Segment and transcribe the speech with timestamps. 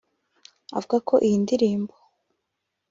[0.77, 1.93] avuga ko iyi ndirimbo